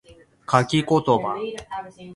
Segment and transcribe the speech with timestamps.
[0.51, 1.37] 書き言葉